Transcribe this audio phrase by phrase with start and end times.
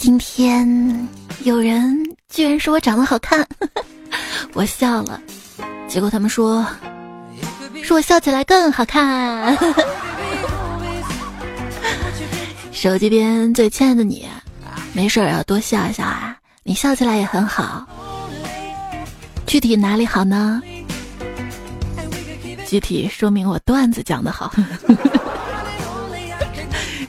[0.00, 0.66] 今天
[1.44, 1.94] 有人
[2.30, 3.46] 居然说我长得好看，
[4.54, 5.20] 我笑了。
[5.86, 6.64] 结果他们说，
[7.82, 9.54] 说我笑起来更好看。
[12.72, 14.26] 手机边最亲爱的你，
[14.94, 17.86] 没事要多笑一笑啊，你笑起来也很好。
[19.46, 20.62] 具体哪里好呢？
[22.66, 24.50] 具体说明我段子讲的好。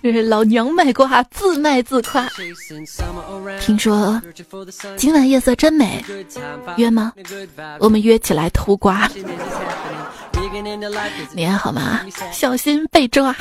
[0.04, 2.28] 这是老娘卖瓜，自卖自夸。
[3.60, 4.20] 听说
[4.98, 6.04] 今晚夜色真美，
[6.76, 7.14] 约吗？
[7.80, 9.08] 我们约起来偷瓜。
[11.34, 12.02] 你还好吗？
[12.32, 13.32] 小心被抓。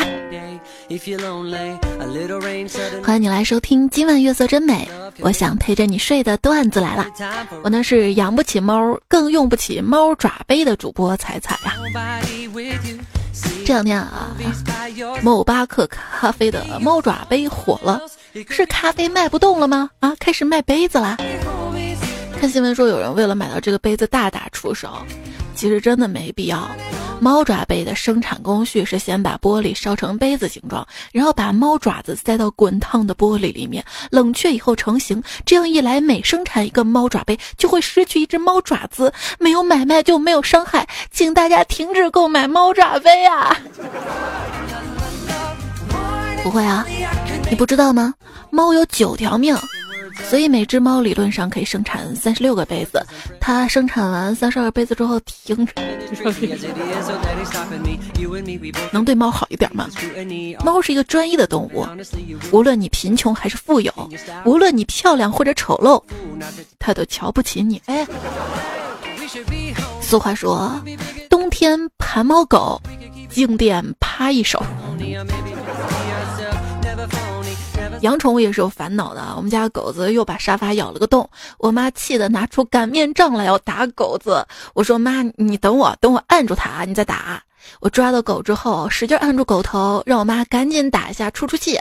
[3.02, 4.86] 欢迎你来收听今晚月色真美。
[5.20, 7.06] 我想陪着你睡的段子来了。
[7.62, 11.74] 我呢是养不起猫，更用不起猫爪杯的主播彩彩呀。
[13.64, 14.34] 这两天啊，
[15.22, 18.00] 某巴克咖啡的猫爪杯火了，
[18.48, 19.90] 是咖啡卖不动了吗？
[20.00, 21.16] 啊，开始卖杯子啦！
[22.40, 24.88] 看新闻说有人为了买到这个杯子大打出手，
[25.54, 26.66] 其实真的没必要。
[27.20, 35.22] 猫爪杯的生产工序是先把玻璃烧成杯子形状，然后把猫爪子塞到滚烫的玻璃里面，冷却以后成型。
[35.44, 43.54] 这样一来，每生产一个猫爪杯就会失去一只猫爪子，没有买卖就没有伤害，请大家停止购买猫爪杯啊！
[46.42, 46.86] 不会啊，
[47.50, 48.14] 你不知道吗？
[48.48, 49.54] 猫有九条命。
[50.28, 53.04] 所以每只猫理论上可以生产三十六个杯子，
[53.40, 55.66] 它生产完三十二个杯子之后停，
[58.92, 59.88] 能对猫好一点吗？
[60.64, 61.84] 猫是一个专一的动物，
[62.52, 63.92] 无论你贫穷还是富有，
[64.44, 66.00] 无论你漂亮或者丑陋，
[66.78, 67.82] 它都瞧不起你。
[67.86, 68.06] 哎，
[70.00, 70.80] 俗话说，
[71.28, 72.80] 冬天盘猫狗，
[73.28, 74.62] 静电趴一手。
[78.00, 79.34] 养宠物也是有烦恼的。
[79.36, 84.46] 我们家狗子又把沙发咬了个洞，我妈气得拿出擀面杖来要打狗子。
[84.74, 87.42] 我说妈，你等我，等我按住它，你再打。
[87.80, 91.78] 我抓到狗之后，使劲按住狗头，让我妈赶紧打一下出出气。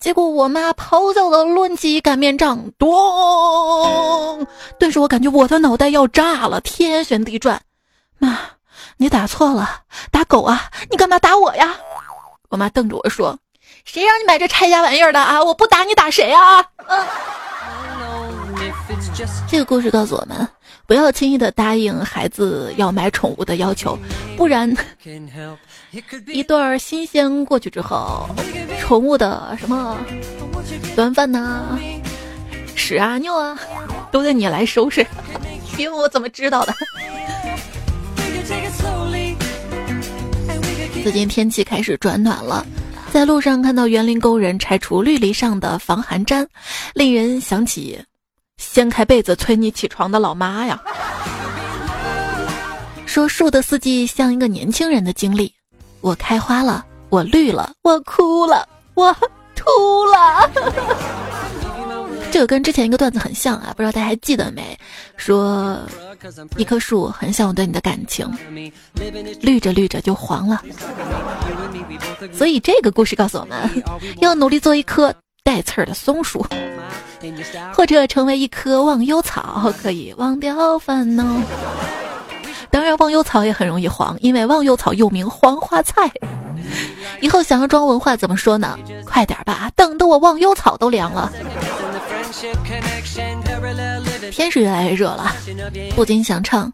[0.00, 4.46] 结果我妈咆哮的抡起擀面杖，咚！
[4.78, 7.60] 顿时我感觉我的脑袋要炸了，天旋地转。
[8.18, 8.38] 妈，
[8.96, 10.70] 你打错了，打狗啊！
[10.90, 11.76] 你干嘛打我呀？
[12.48, 13.38] 我妈瞪着我说。
[13.88, 15.42] 谁让你买这拆家玩意儿的啊！
[15.42, 16.62] 我不打你打谁啊？
[19.48, 20.46] 这个故事告诉我们，
[20.86, 23.98] 不要轻易的答应孩子要买宠物的要求，
[24.36, 24.70] 不然
[26.26, 28.28] 一段新鲜过去之后，
[28.78, 29.96] 宠物的什么
[30.94, 31.78] 端饭呐、
[32.76, 33.58] 屎啊、尿啊，
[34.12, 35.04] 都得你来收拾。
[35.78, 36.74] 别问我怎么知道的。
[41.02, 42.66] 最近天气开始转暖了。
[43.10, 46.46] 在路上看到园林工人拆除绿篱上的防寒毡，
[46.94, 47.98] 令人想起
[48.58, 50.80] 掀开被子催你起床的老妈呀。
[53.06, 55.52] 说树的四季像一个年轻人的经历，
[56.00, 59.12] 我开花了，我绿了，我哭了，我
[59.56, 60.50] 秃了。
[62.30, 64.78] 这个跟之前一个段子很像啊，不知道大家还记得没？
[65.16, 65.80] 说
[66.56, 68.28] 一棵树很像我对你的感情，
[69.40, 70.62] 绿着绿着就黄了。
[72.32, 73.56] 所以这个故事告诉我们，
[74.20, 75.14] 要努力做一棵
[75.44, 76.44] 带刺儿的松树，
[77.72, 81.24] 或者成为一棵忘忧草，可以忘掉烦恼。
[82.70, 86.10] 当然，忘忧草也很容易黄，因为忘忧草又名黄花菜。
[87.20, 88.78] 以后想要装文化怎么说呢？
[89.06, 91.32] 快点吧，等得我忘忧草都凉了。
[94.30, 95.32] 天是越来越热了，
[95.94, 96.72] 不禁想唱：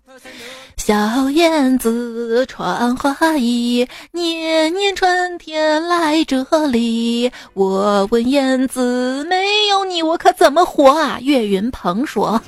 [0.77, 7.31] 小燕子穿花衣，年年春天来这里。
[7.55, 11.19] 我问燕子，没有你我可怎么活啊？
[11.21, 12.41] 岳云鹏说。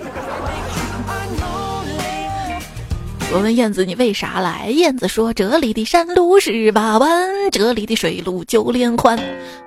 [3.33, 4.69] 我问燕子你为啥来？
[4.71, 9.19] 燕子说这里的山路十八弯，这里的水路九连环。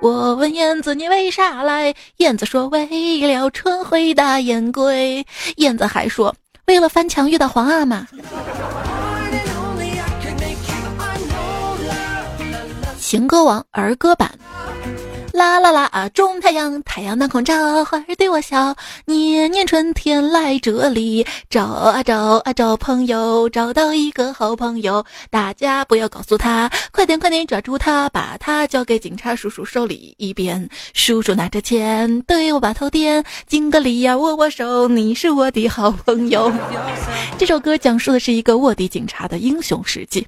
[0.01, 1.93] 我问燕子你为啥来？
[2.17, 2.87] 燕子说为
[3.27, 5.23] 了春回大雁归。
[5.57, 6.33] 燕子还说
[6.65, 8.07] 为了翻墙遇到皇阿玛。
[12.97, 14.31] 情歌王儿歌版。
[15.33, 16.09] 啦啦啦啊！
[16.09, 18.75] 种太阳，太阳当空照，花儿对我笑。
[19.05, 25.05] 年年春天来这里，找啊找啊找朋友，找到一个好朋友。
[25.29, 30.15] 大家不要告诉他，快点快点抓住他，把他交给警察叔叔手里。
[30.17, 36.51] 一边叔叔拿着钱对我把头点，敬个礼呀，握握手，你是我的好朋友。
[37.37, 40.25] 这首歌讲述的是一个卧底警察的英雄事迹。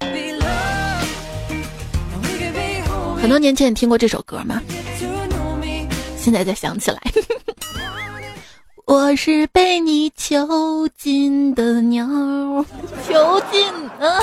[3.19, 4.61] 很多年前你听过这首歌吗？
[6.21, 7.01] 现在才想起来。
[8.85, 12.05] 我是被你囚禁的鸟，
[13.07, 13.65] 囚禁
[13.99, 14.21] 啊！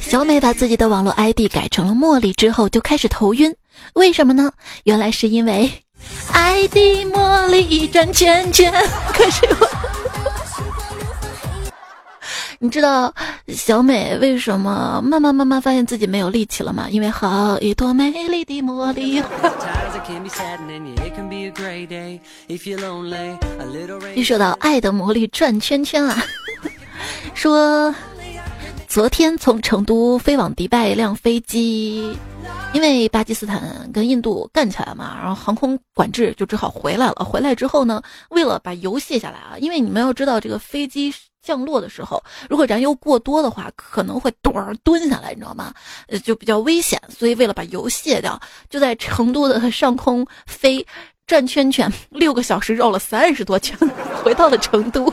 [0.00, 3.52] 小美把自己的网络 ID 改成了茉莉之后，就开始头晕。
[3.94, 4.52] 为什么呢？
[4.84, 5.68] 原来是因为
[6.32, 6.76] ID
[7.12, 8.70] 茉莉转圈圈。
[9.12, 9.68] 可是我，
[12.64, 13.12] 你知道
[13.48, 16.88] 小美为什么慢慢慢慢发现自己没有力气了吗？
[16.88, 19.28] 因为好一朵美丽的茉莉花。
[24.14, 26.24] 一说到爱的魔力转圈圈啊，
[27.34, 27.94] 说。
[28.88, 32.16] 昨天从成都飞往迪拜一辆飞机，
[32.72, 37.24] 因为巴基斯坦跟印度干起来嘛，然后航空管制就只好回来了。
[37.24, 38.00] 回来之后呢，
[38.30, 41.12] 为了把油卸下来啊，因为你们要知道，这个飞机
[41.44, 45.74] 降落的时候，如果燃油过多的话，可能会咚儿蹲下来，你知道吗？
[46.08, 47.00] 呃，就比较危险。
[47.14, 50.84] 所以为了把油卸掉，就在成都的上空飞。
[51.26, 53.74] 转圈圈六个小时绕了三十多圈，
[54.22, 55.10] 回到了成都。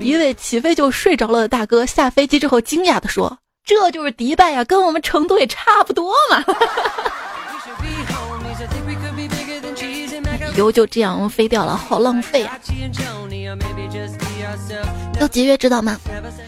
[0.00, 6.42] 一位起飞就睡着了的大哥下飞机之后惊讶地说：“这就是迪拜呀，跟我们成都也差不多嘛。
[10.56, 12.58] ”油就这样飞掉了，好浪费啊！
[15.20, 15.98] 要节约知道吗？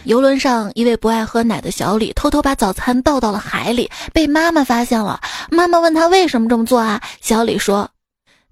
[0.03, 5.19] 游轮上一位不爱喝奶的小李偷偷把早餐倒到了海里，被妈妈发现了。
[5.49, 7.01] 妈妈问他为什么这么做啊？
[7.21, 7.89] 小李说：“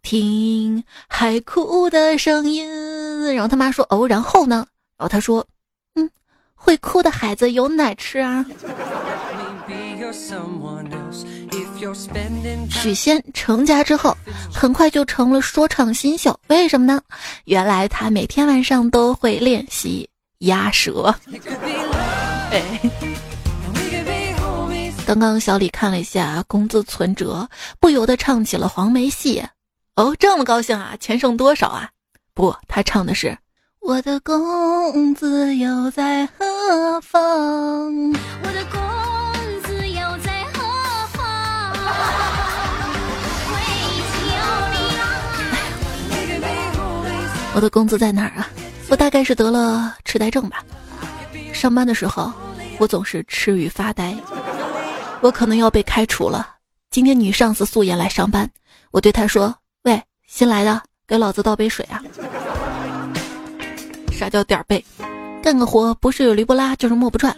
[0.02, 2.68] 听海哭的声音。”
[3.34, 4.66] 然后他妈说：“哦，然后呢？”
[4.98, 5.46] 然后他说
[5.96, 6.10] ：“嗯，
[6.56, 8.46] 会哭的孩子有奶吃啊。”
[12.70, 14.18] 许仙成家之后，
[14.52, 16.38] 很快就成了说唱新秀。
[16.48, 17.02] 为什么呢？
[17.46, 20.10] 原来他每天晚上都会练习
[20.40, 21.14] 鸭舌。
[25.06, 27.48] 刚刚小李看了一下工资存折，
[27.80, 29.44] 不由得唱起了黄梅戏。
[29.96, 30.96] 哦，这么高兴啊？
[31.00, 31.90] 钱剩多少啊？
[32.34, 33.38] 不，他唱的是
[33.82, 38.14] 我的工资又在何方？
[47.56, 48.50] 我的工资在哪儿啊？
[48.90, 50.64] 我大概是得了痴呆症吧。
[51.54, 52.32] 上班的时候，
[52.80, 54.16] 我总是吃与发呆。
[55.22, 56.50] 我可能要被开除了。
[56.90, 58.50] 今天女上司素颜来上班，
[58.92, 62.02] 我对她说：“喂，新来的，给老子倒杯水啊！”
[64.12, 64.84] 啥叫点儿背？
[65.44, 67.36] 干个活不是驴不拉就是磨不转，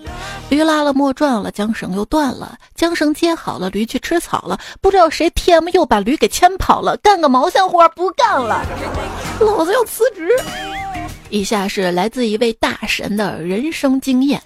[0.48, 8.64] 驴拉了磨转了，缰绳又断了，缰绳接好了，驴去吃草了，不知道谁 T M 又把驴给牵跑了，干个毛线活不干了，
[9.40, 10.30] 老子要辞职。
[11.32, 14.40] 以下是来自一位大神的人生经验。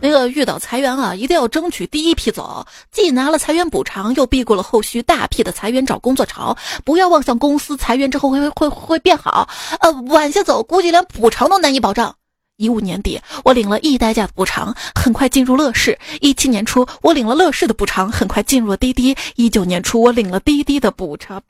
[0.00, 6.56] 那个遇到裁员啊，一定要争取第一批走，既拿了裁员补偿，又避过了后续大批的裁员找工作潮。
[6.84, 9.48] 不要妄想公司裁员之后会会会会变好，
[9.80, 12.14] 呃，晚些走，估计连补偿都难以保障。
[12.60, 21.42] 一五年底，我领了一代驾的补偿，很快进入乐视；一七年初，我领了乐视的补偿，很快进入了滴滴；一九年初，我领了滴滴的补偿。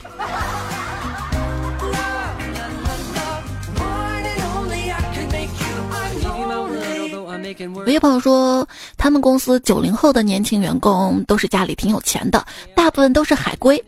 [7.84, 8.66] 有些朋友说，
[8.96, 12.46] 他们公司九零后的年轻员工都是家里挺有钱的，
[12.76, 13.82] 大部分都是海归。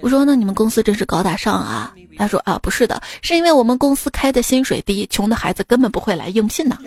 [0.00, 1.94] 我说，那你们公司真是高大上啊。
[2.18, 6.78] 他说啊，不是的，是因为我们公司开的薪水低，穷的孩子根本不会来应聘呢。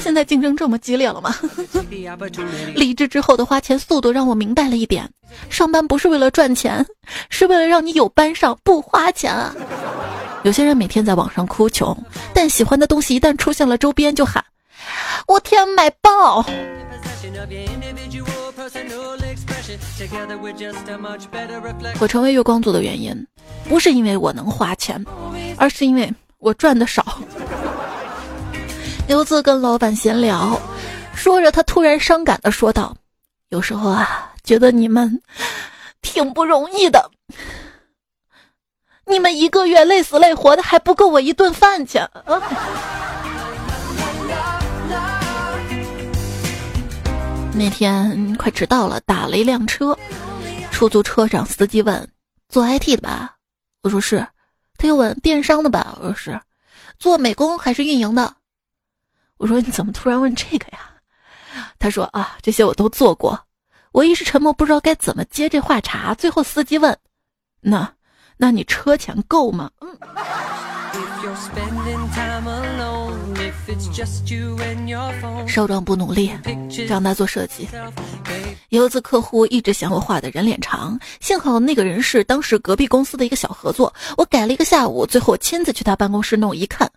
[0.00, 1.34] 现在竞争这么激烈了吗？
[2.74, 5.10] 离职之后的花钱速度让我明白了一点：
[5.50, 6.86] 上班不是为了赚钱，
[7.28, 9.54] 是为了让你有班上不花钱啊。
[10.44, 11.96] 有些人每天在网上哭穷，
[12.32, 14.44] 但喜欢的东西一旦出现了周边就喊：
[15.26, 16.46] 我天，买爆！
[22.00, 23.26] 我成为月光族的原因，
[23.68, 25.04] 不是因为我能花钱，
[25.56, 27.04] 而是因为我赚的少。
[29.08, 30.60] 刘子跟老板闲聊，
[31.14, 32.96] 说着，他突然伤感的说道
[33.50, 35.20] ：“有时候啊，觉得你们
[36.02, 37.10] 挺不容易的，
[39.06, 42.08] 你们一个月累死累活的，还不够我一顿饭钱。”
[47.58, 49.96] 那天快迟到了，打了一辆车，
[50.70, 52.06] 出租车上司机问
[52.50, 53.34] ：“做 IT 的吧？”
[53.82, 54.26] 我说是。
[54.76, 56.38] 他又问：“电商的吧？”我说是。
[56.98, 58.36] 做美工还是运营的？
[59.38, 60.80] 我说：“你怎么突然问这个呀？”
[61.80, 63.40] 他说：“啊，这些我都做过。”
[63.92, 66.12] 我一时沉默，不知道该怎么接这话茬。
[66.14, 66.94] 最后司机问
[67.60, 67.90] ：“那，
[68.36, 69.98] 那你车钱够吗？”嗯。
[75.46, 76.30] 少壮不努力，
[76.88, 77.68] 让他做设计。
[78.68, 86.90] 有一次客户一直嫌我画的人脸长，幸好那个人是当时隔壁公司的一个小合作，我改了一个下午，最后亲自去他办公室弄一看，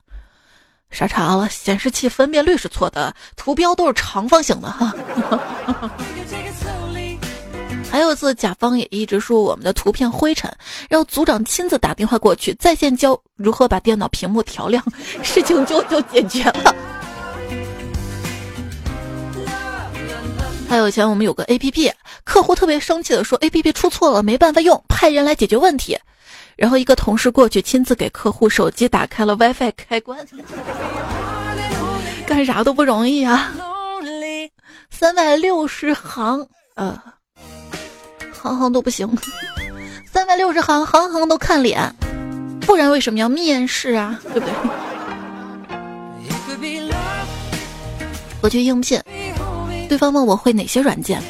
[0.89, 4.93] 傻叉了，显示器分辨率是错的，图标都是长方形的哈。
[7.91, 10.49] 还有一次，甲方也一直说我们的图片灰尘，
[10.89, 14.83] 让组长亲自打电话过去，在线教如何把电脑屏幕调亮，
[15.23, 16.75] 事情就就解决了。
[20.69, 21.91] 还有以前我们有个 A P P，
[22.23, 25.97] 客户特别生气的说 A P P 出错了，没办法用，派人来解决问题。
[26.55, 30.19] 然后一个同事过去亲自给客户手机打开了 WiFi 开关，
[32.27, 33.51] 干啥都不容易啊！
[34.91, 37.01] 三百六十行，呃。
[38.41, 39.07] 行行都不行，
[40.11, 41.93] 三百六十行，行行都看脸，
[42.61, 44.19] 不然为什么要面试啊？
[44.33, 44.53] 对不对？
[48.41, 49.01] 我去应聘，
[49.89, 51.21] 对方问我会哪些软件，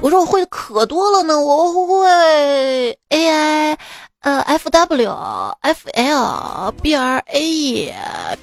[0.00, 3.76] 我说我会的可多了呢，我会 AI，
[4.20, 7.92] 呃，FW、FL、BRAE、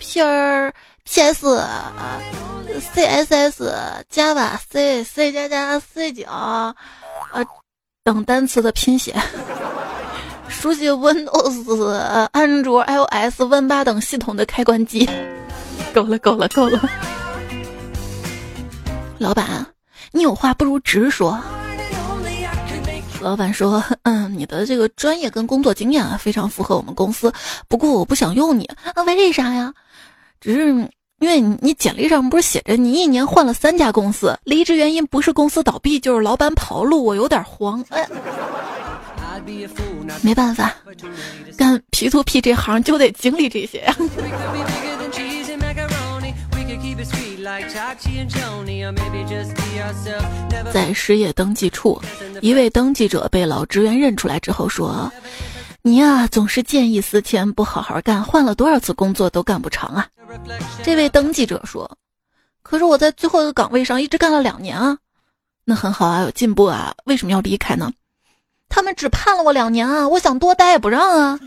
[0.01, 0.72] PR、
[1.05, 1.45] PS、
[2.93, 3.72] CSS、
[4.12, 6.75] Java、C、C 加加、C 九，啊。
[8.05, 9.15] 等单词的拼写，
[10.50, 11.89] 熟悉 Windows、
[12.33, 15.10] 安卓、iOS、Win 八等系统的开关机，
[15.93, 16.81] 够了，够了，够了。
[19.19, 19.65] 老板，
[20.12, 21.39] 你有话不如直说。
[23.22, 27.31] 老板说：“嗯，你的这个专业跟工作经验啊，非常符合我们公司。
[27.69, 29.74] 不过我不想用你啊，为啥呀？
[30.41, 30.91] 只是
[31.24, 37.82] 因为你简历上不是写着你一年换了三家公司，离职原因不是公司倒闭就是老板跑路，我有点慌。
[37.88, 38.06] 哎，
[40.22, 40.75] 没办法，
[41.58, 43.89] 干 P to P 这行就得经历这些。
[50.74, 52.01] 在失业登记处，
[52.42, 55.10] 一位登记者被老职员认出来之后说。”
[55.86, 60.08] 你呀，总是见异思迁，不好好干，换了多少次工作都干不长啊！
[60.82, 61.98] 这位登记者说
[62.63, 64.98] ：“可是我在最后一个岗位上一直干了两年啊，
[65.66, 67.92] 那很好啊，有进步啊，为什么要离开呢？”
[68.70, 71.38] 他们只判了我两年啊，我想多待也不让啊。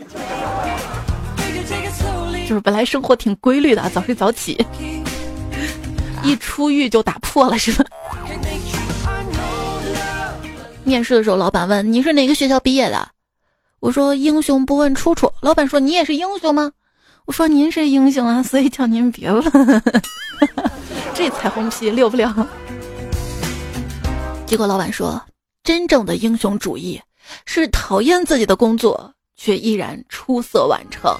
[2.47, 4.63] 就是本来生活挺规律的，早睡早起，
[6.21, 7.83] 一出狱就打破了，是吧？
[10.83, 13.09] 面试的时候，老板问：“你是哪个学校毕业的？”
[13.79, 16.71] 我说英雄不问出处，老板说你也是英雄吗？
[17.25, 19.43] 我说您是英雄啊，所以叫您别问。
[21.13, 22.47] 这彩虹屁溜不了。
[24.45, 25.21] 结果老板说，
[25.63, 26.99] 真正的英雄主义
[27.45, 31.15] 是讨厌自己的工作，却依然出色完成。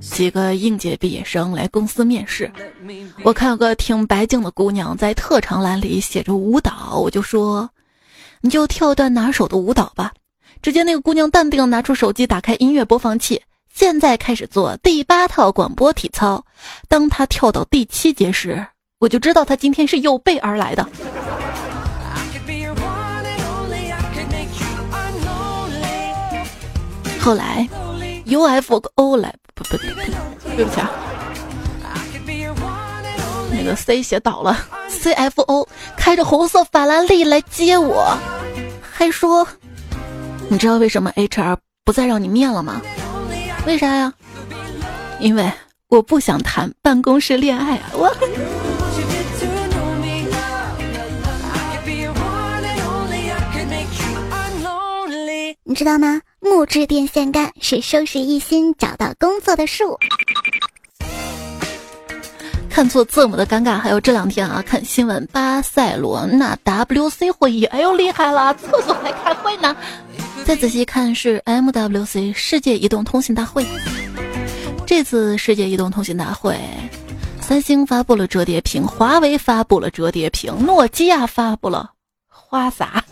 [0.00, 2.50] 几个应届毕业生来公司面试，
[3.22, 7.68] 我看有个挺白净的姑娘在特长栏里写着舞蹈，我就说，
[8.40, 10.12] 你就跳一段拿手的舞蹈吧。
[10.62, 13.42] 只见那个姑娘淡定拿出手机，打开音乐播放器，
[13.74, 16.44] 现在开始做第八套广播体操。
[16.88, 18.66] 当她跳到第七节时，
[18.98, 20.86] 我就知道她今天是有备而来的。
[27.20, 27.66] 后来
[28.26, 29.84] ，UFO 来不不不，
[30.56, 30.90] 对不起啊，
[33.50, 34.56] 那个 C 写倒了
[34.90, 35.66] ，CFO
[35.96, 38.16] 开着红色法拉利来接我，
[38.82, 39.46] 还说，
[40.48, 42.80] 你知道为什么 HR 不再让你面了吗？
[43.66, 44.12] 为啥呀？
[45.20, 45.50] 因为
[45.88, 48.14] 我不想谈办公室恋爱啊，我。
[55.66, 56.20] 你知道吗？
[56.44, 59.98] 木质电线杆是收拾一心找到工作的树。
[62.68, 69.74] 看错字母的尴尬，还有这两天啊，看新闻，巴塞罗那 WC 会议，哎呦厉害了，厕所还开会呢。
[70.44, 73.66] 再仔细看是 MWC 世界移动通信大会。
[74.84, 76.60] 这次世界移动通信大会，
[77.40, 81.92] 三星发布了折叠屏，华为发布了折叠屏，诺基亚发布了
[82.28, 83.02] 花洒。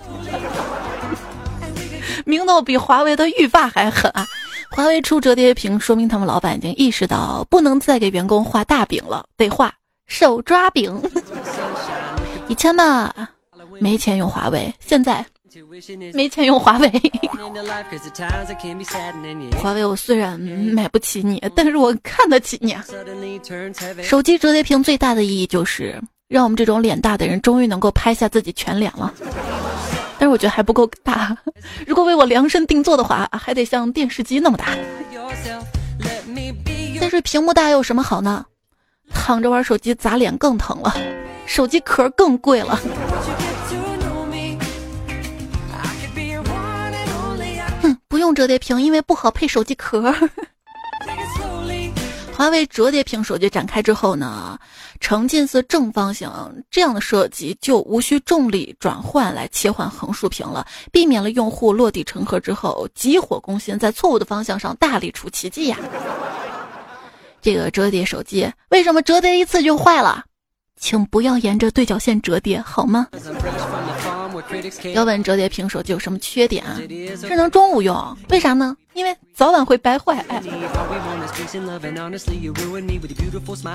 [2.25, 4.27] 明道比华为的浴霸还狠啊！
[4.71, 9.73] 华为出折叠屏，说明他们老板已经意识到不能再给员工画大饼了，得画
[10.07, 11.01] 手抓饼。
[12.49, 13.13] 以前嘛，
[13.81, 15.25] 没钱用华为，现在
[16.15, 16.91] 没钱用华为。
[19.61, 22.73] 华为，我虽然买不起你，但是我看得起你。
[22.73, 22.85] 啊！
[24.03, 29.13] 手机折叠屏最大的意义就是让我们这种脸大的人终于能够拍下自己全脸了。
[30.23, 31.37] 但是我觉得还不够大。
[31.85, 34.67] 如果为我量身定做的话，还得像电视机那么大。
[37.01, 38.47] 但是屏幕大有什么好呢？
[39.13, 40.95] 躺着玩手机砸脸更疼了，
[41.45, 42.79] 手机壳更贵了。
[47.83, 50.15] 哼，不用折叠屏，因为不好配手机壳。
[52.33, 54.57] 华为折叠屏手机展开之后呢，
[55.03, 56.31] 呈近似正方形
[56.71, 65.77] 这样的设计就无需重力转换来切换横竖屏了，避免了用户落地成盒之后急火攻心，在错误的方向上大力出奇迹呀。
[67.43, 70.25] 这个折叠手机为什么折叠一次就坏了？
[70.79, 73.09] 请不要沿着对角线折叠好吗？
[74.95, 76.79] 要问折叠屏手机有什么缺点啊？
[77.21, 78.77] 只能中午用，为啥呢？
[78.95, 80.23] 因为早晚会掰坏。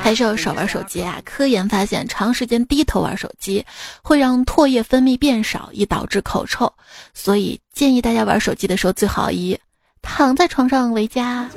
[0.01, 1.19] 还是要少玩手机啊！
[1.25, 3.65] 科研发现，长时间低头玩手机
[4.03, 6.71] 会让唾液分泌变少，易导致口臭。
[7.13, 9.59] 所以建议大家玩手机的时候，最好以
[10.01, 11.49] 躺在床上为佳。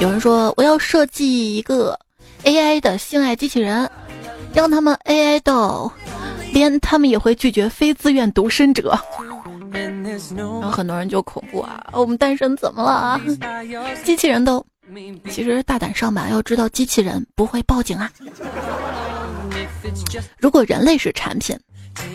[0.00, 1.98] 有人说，我要设计一个
[2.42, 3.88] AI 的性爱机器人，
[4.52, 5.92] 让他们 AI 到。
[6.52, 8.98] 连他们也会拒绝非自愿独身者，
[10.36, 13.20] 然后很多人就恐怖啊，我们单身怎么了啊？
[14.04, 14.64] 机器人都，
[15.30, 18.10] 其实大胆上吧，要知道机器人不会报警啊。
[20.38, 21.56] 如果人类是产品，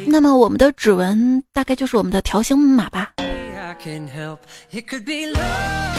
[0.06, 3.14] 那么我们的指纹大概就是我们的条形码吧。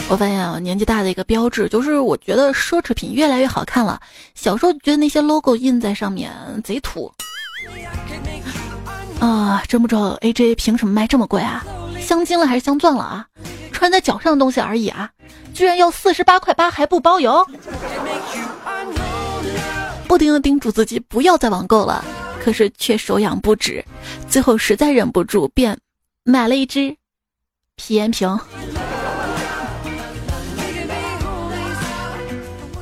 [0.09, 3.99] 我发现啊，年纪大的一个标志就是，我觉得奢侈品越来越好看了。
[4.35, 6.31] 小时候觉得那些 logo 印在上面
[6.63, 7.11] 贼土。
[9.19, 11.65] 啊，真不知道 AJ 凭什么卖这么贵啊？
[11.99, 13.25] 镶金了还是镶钻了啊？
[13.71, 15.09] 穿在脚上的东西而已啊，
[15.53, 17.45] 居然要四十八块八还不包邮！
[20.07, 22.03] 不停的叮嘱自己不要再网购了，
[22.43, 23.83] 可是却手痒不止，
[24.29, 25.77] 最后实在忍不住，便
[26.23, 26.95] 买了一支
[27.75, 28.39] 皮炎平。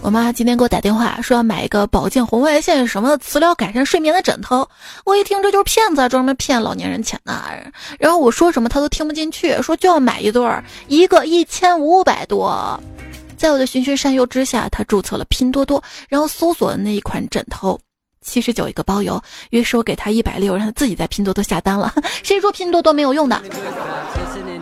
[0.06, 4.70] 我妈今天给我打电话说要买一个保健红外线什么的磁疗改善睡眠的枕头，
[5.04, 7.34] 我一听这就是骗子，专门骗老年人钱的。
[7.98, 12.80] 然后我说什么她都听不进去，说就要买一对儿，一个一千五百多。
[13.36, 17.80] 在我的循循善诱之下，她注册了拼多多，然后搜索的那一款枕头，
[18.22, 19.20] 七十九一个包邮。
[19.50, 21.92] 于是我给她一百六，让她自己在拼多多下单了。
[22.22, 23.42] 谁说拼多多没有用的？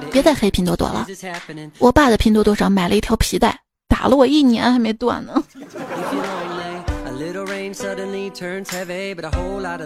[0.10, 1.06] 别再黑拼多多了。
[1.80, 3.60] 我爸在拼多多上买了一条皮带。
[3.94, 5.44] 打了我一年还没断呢。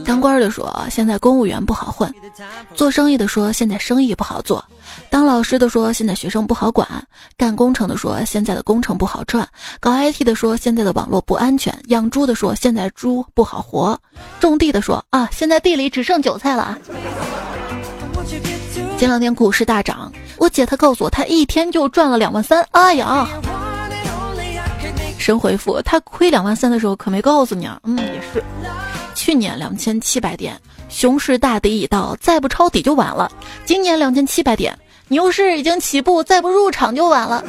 [0.05, 2.09] 当官的说现在公务员不好混，
[2.73, 4.63] 做生意的说现在生意不好做，
[5.09, 6.87] 当老师的说现在学生不好管，
[7.35, 9.45] 干工程的说现在的工程不好赚，
[9.81, 13.99] 搞 IT 的说现在的网络不安全，养猪的说现在猪不好活，
[14.39, 16.77] 种地的说啊现在地里只剩韭菜了。
[18.97, 23.27] 前两天股市大涨，我姐她告诉我她一天就赚了两万三，哎呀。
[25.27, 27.77] 神回复，他亏两万三的时候可没告诉你啊。
[27.83, 28.41] 嗯，也是，
[29.13, 33.29] 去年两千七百点，熊市大底已到，再不抄底就晚了。
[33.65, 34.73] 今年两千七百点，
[35.09, 37.43] 牛市已经起步，再不入场就晚了。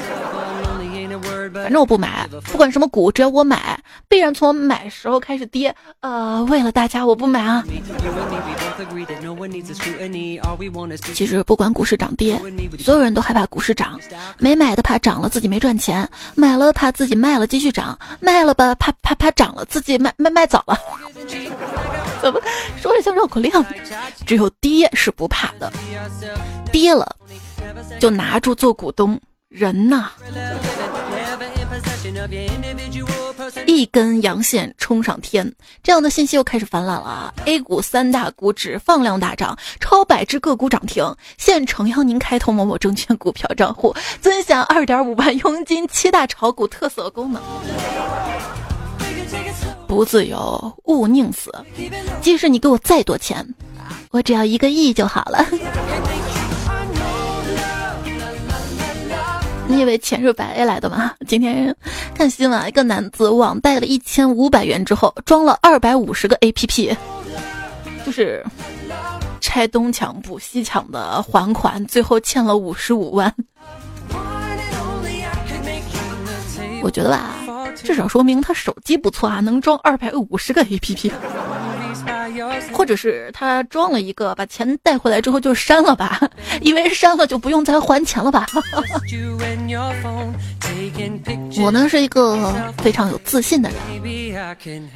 [1.53, 5.75] 反正我不买，不管什么股，只要我买，必然从买时候开始跌。
[6.01, 7.65] 呃，为了大家，我不买啊。
[11.15, 12.41] 其实不管股市涨跌，
[12.79, 13.99] 所有人都害怕股市涨。
[14.39, 20.79] 没买的怕涨了自己没赚钱，买了怕自己卖了继续涨，卖了吧怕怕怕涨了自己卖卖卖早了。
[22.23, 22.41] 怎么
[22.81, 23.53] 说着像绕口令？
[24.27, 25.73] 只有跌是不怕的，
[26.73, 27.17] 跌了
[28.01, 29.19] 就拿住做股东。
[29.49, 30.11] 人呐。
[33.67, 37.33] 一根阳线冲上天，这样的信息又开始泛滥了。
[37.45, 41.05] A 股三大股指放量大涨，超百只个股涨停。
[41.37, 47.43] 现诚邀您开通某某证券股票账户，尊享二点五万佣金，七大炒股特色功能。
[49.87, 51.53] 不自由勿宁死，
[52.21, 53.55] 即使你给我再多钱，
[54.11, 55.47] 我只要一个亿就好了。
[59.71, 61.13] 你以为钱是白来的吗？
[61.27, 61.77] 今天
[62.15, 66.97] 看新闻，一个男子网贷了一千五百元之后，装了二百五十个 APP，
[68.05, 68.43] 就是
[69.43, 73.33] 拆东墙补西墙的还款，最后欠了五十五万。
[76.83, 77.35] 我觉得吧，
[77.77, 81.13] 至少说明他手机不错啊，能装二百五十个 APP。
[82.73, 86.21] 或者是他装了一个，把钱带回来之后就删了吧，
[86.61, 88.47] 因为删了就不用再还钱了吧。
[91.61, 93.79] 我呢是一个非常有自信的人，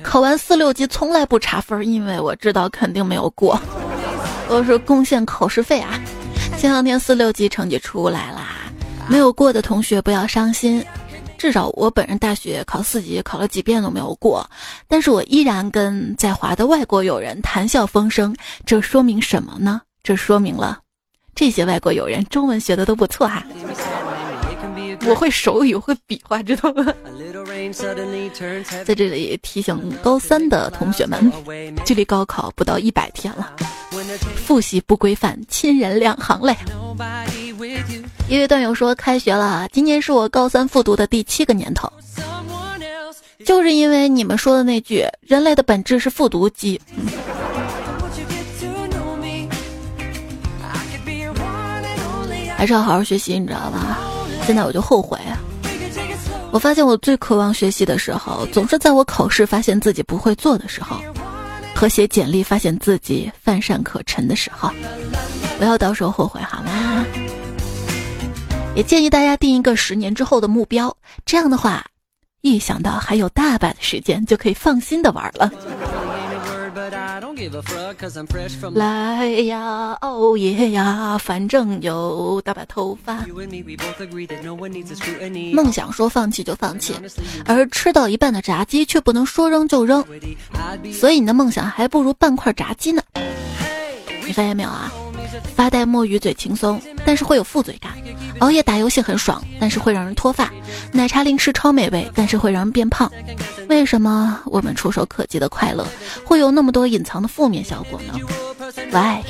[0.03, 3.61] 考完四六级从来不查分，因为我知道肯定没有过。
[4.49, 5.99] 我是贡献考试费啊。
[6.59, 8.57] 前两天四六级成绩出来啦，
[9.09, 10.85] 没有过的同学不要伤心，
[11.43, 14.49] 至少我本人大学考四级考了几遍都没有过，
[14.87, 18.33] 但是我依然跟在华的外国友人谈笑风生，
[18.65, 19.81] 这说明什么呢？
[20.05, 20.79] 这说明了
[21.35, 23.45] 这些外国友人中文学的都不错哈。
[25.05, 26.95] 我会手语，会比划，知道吗？
[28.85, 31.29] 在这里提醒高三的同学们，
[31.85, 33.53] 距离高考不到一百天了，
[34.37, 36.57] 复习不规范，亲人两行泪。
[38.33, 41.93] 一位段友说：“开学了，今年是我高三复读的第七个年头，
[43.45, 46.81] 就是因为你们说的那句‘人类的本质是复读机’，
[52.57, 53.99] 还是要好好学习，你知道吧？”
[54.47, 55.37] 现在我就后悔啊！
[56.51, 61.03] 我发现我最渴望学习的时候，总是在我考试发现自己不会做的时候，
[61.75, 64.71] 和写简历发现自己乏善可陈的时候。
[65.59, 67.05] 不要到时候后悔好吗？
[68.75, 71.85] 也建议大家定一个十年之后的目标，这样的话，
[72.41, 75.53] 一想到还有大把的时间，就可以放心的玩了。
[78.75, 83.27] 来呀，哦耶呀，反正有大把头发。
[85.53, 86.95] 梦想说放弃就放弃，
[87.45, 90.03] 而吃到一半的炸鸡却不能说扔就扔，
[90.93, 93.03] 所以你的梦想还不如半块炸鸡呢。
[94.25, 94.91] 你发现没有啊？
[95.57, 97.93] 发呆摸鱼嘴轻松，但是会有负罪感；
[98.41, 100.47] 熬夜打游戏很爽，但是会让人脱发；
[100.93, 103.11] 奶茶零食超美味，但是会让人变胖。
[103.69, 105.87] 为什么我们触手可及的快乐
[106.25, 108.15] 会有那么多隐藏的负面效果呢
[108.91, 109.23] ？Why？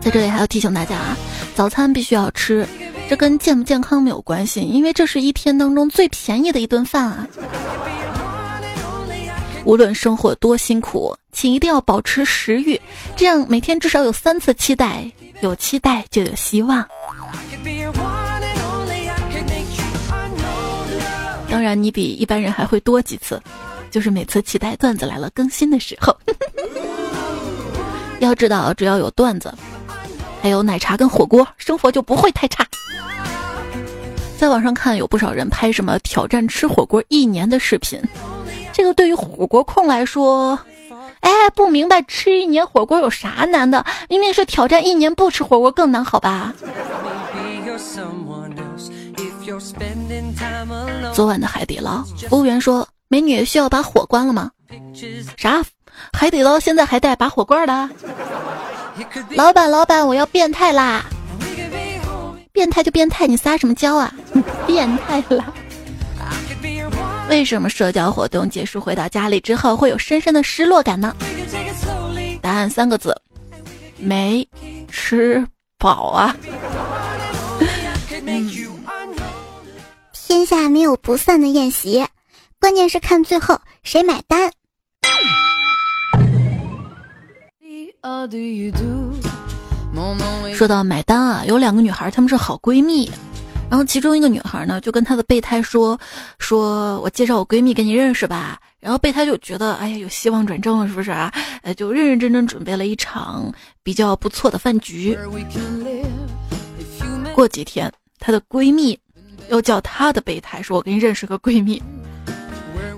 [0.00, 1.16] 在这里还要提醒大家啊，
[1.54, 2.66] 早餐必须要吃，
[3.08, 7.26] 这跟健不健康没有关系，因为这是一天当中最便宜的一顿饭啊。
[9.64, 12.78] 无论生活多辛苦，请一定要保持食欲，
[13.16, 16.86] 这样每天至少有三次期待，有期待就有希望。
[21.48, 23.40] 当然，你比一般人还会多几次，
[23.90, 26.14] 就是每次期待段子来了更新的时候。
[28.20, 29.52] 要知道，只要有段子，
[30.42, 32.66] 还有奶茶跟火锅，生活就不会太差。
[34.36, 37.98] 在网上看，有不少人拍什么挑战吃火锅一年的视频。
[38.74, 40.58] 这个对于火锅控来说，
[41.20, 43.86] 哎，不明白吃一年火锅有啥难的？
[44.08, 46.52] 明明是挑战一年不吃火锅更难，好吧？
[51.12, 54.50] 昨晚的海底捞，服务员说：“美女需要把火关了吗？”
[55.38, 55.62] 啥？
[56.12, 57.88] 海底捞现在还带拔火罐的？
[59.36, 61.04] 老板，老板，我要变态啦！
[62.52, 64.12] 变态就变态，你撒什么娇啊？
[64.66, 65.44] 变态啦！
[67.28, 71.14] 为什么社交活动结束回到家里之后会有深深的失落感呢？
[72.40, 73.14] 答案三个字：
[73.96, 74.46] 没
[74.88, 75.44] 吃
[75.78, 76.36] 饱啊！
[80.12, 82.06] 天下没有不散的宴席，
[82.60, 84.50] 关键是看最后谁买单。
[90.54, 93.10] 说到买单啊，有两个女孩，她们是好闺蜜。
[93.70, 95.98] 然后其中一个女孩呢，就跟她的备胎说
[96.38, 101.32] ：“说我介绍我闺蜜给你认识吧。”然后备胎就觉得，哎呀，有希望转正了，是不是啊？
[101.62, 105.18] 呃，就认认真真准备了一场比较不错的饭局。
[107.34, 108.96] 过几天，她的闺蜜
[109.48, 111.82] 又叫她的备胎说：“我给你认识个闺蜜。”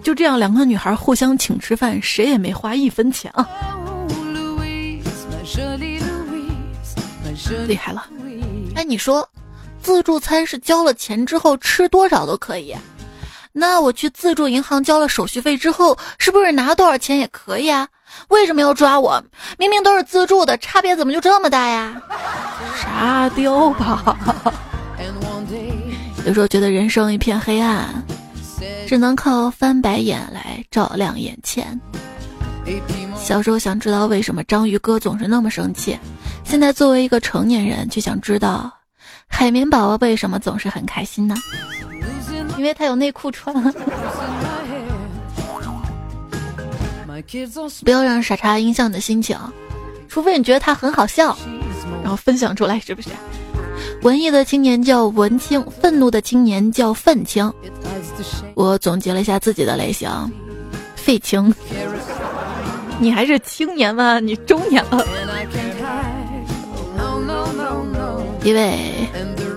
[0.03, 3.49] 就这样，两个女孩互相请吃饭，谁也没花一分钱啊！
[7.67, 8.07] 厉害了！
[8.75, 9.27] 哎，你说。
[9.87, 12.75] 自助餐是交了钱之后吃多少都可以，
[13.53, 17.87] 那我去自助银行交了手续费之后，是不是拿多少钱也可以啊？
[18.27, 19.23] 为什么要抓我？
[19.57, 22.03] 明明都是自助的，差别怎么就这么大呀？
[22.83, 24.19] 沙雕吧！
[26.27, 28.05] 有时候觉得人生一片黑暗，
[28.89, 31.81] 只能靠翻白眼来照亮眼前。
[33.17, 35.97] 小时候想知道为什么章鱼哥总是那么生气，
[36.43, 38.76] 现在作为一个成年人，却想知道。
[39.29, 41.35] 海绵宝宝为什么总是很开心呢？
[42.57, 43.55] 因为他有内裤穿。
[47.85, 49.37] 不要让傻叉影响你的心情，
[50.09, 51.37] 除非你觉得他很好笑，
[52.03, 53.09] 然后分享出来，是不是？
[54.03, 57.53] 文艺的青年叫文青，愤怒的青年叫愤青。
[58.55, 60.09] 我总结了一下自己的类型：
[60.95, 61.53] 废青。
[62.99, 64.21] 你还是青年吗？
[64.21, 65.05] 你中年了。
[68.47, 68.79] 一位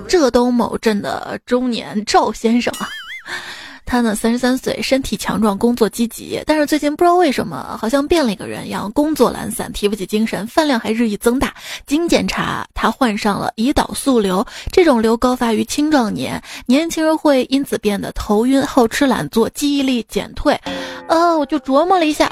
[0.07, 2.89] 浙东某镇的中年赵先生啊，
[3.85, 11.53] 他呢，三十三岁，身体强壮，工作积极，但是最近不知道为什么，好像变了一个人一样，工作懒散，提不起精神，饭量还日益增大。
[11.85, 20.59] 经检查，他患上了胰岛素瘤，这种瘤高发于青壮年，年轻人会因此变得头晕、好吃懒做、记忆力减退。
[21.07, 22.31] 呃，我就琢磨了一下，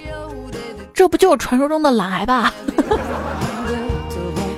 [0.92, 2.52] 这不就是传说中的懒癌吧？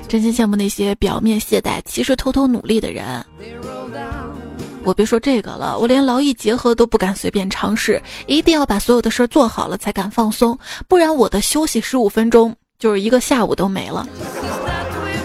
[0.09, 3.23] 真心羡慕那些表面懈怠，其实偷偷努力的人。
[4.83, 14.07] 我别说这个了，我连劳逸结合都不敢随便尝试，一定要把所有的事儿做好了才敢放松，不然我的休息十五分钟就是一个下午都没了。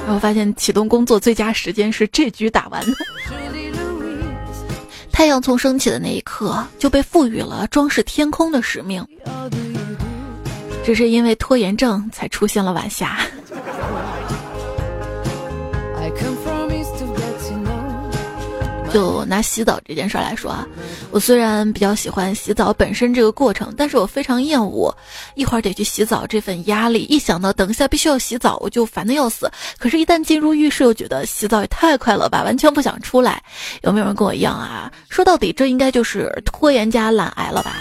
[0.04, 2.84] 然后发现启动工作最佳时间是这局打完。
[5.10, 9.02] 太阳从升起的那一刻就被赋予了装饰天空的使命，
[10.84, 13.18] 只是因为拖延症才出现了晚霞。
[18.94, 20.64] 就拿洗澡这件事来说啊，
[21.10, 24.96] 我虽然比较喜欢洗澡本身这个过程，但是我非常厌恶
[25.34, 27.02] 一会儿得去洗澡这份压力。
[27.10, 29.50] 一想到等一下必须要洗澡，我就烦的要死。
[29.78, 33.42] 可是，一旦进入浴室，又觉得洗澡也太快了吧，完全不想出来。
[33.82, 34.92] 有没有人跟我一样啊？
[35.08, 37.74] 说到底，这应该就是拖延加懒癌了吧？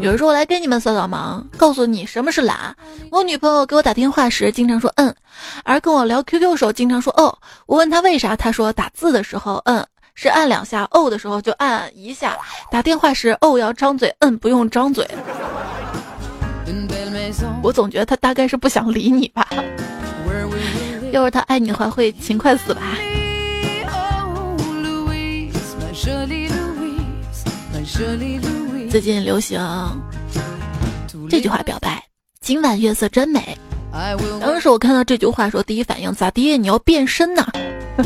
[0.00, 2.76] 有人说：“我来给你们扫扫盲，告诉你什么是懒。”
[3.10, 5.14] 我女朋友给我打电话时经常说“嗯”，
[5.64, 7.36] 而跟我聊 QQ 时候经常说“哦”。
[7.66, 12.36] 我问她为啥，她说打字的时候“嗯”是按两下，“哦”的时候就按一下。
[12.70, 15.08] 打电话时“哦”要张嘴，“嗯”不用张嘴。
[17.62, 19.48] 我总觉得她大概是不想理你吧。
[21.12, 22.82] 要是她爱你的话，会勤快死吧。
[28.96, 29.60] 最近流行
[31.28, 32.02] 这句话表白
[32.40, 33.54] ：“今晚月色真美。”
[34.40, 36.56] 当时我看到这句话，说第一反应咋地？
[36.56, 37.46] 你要变身呐！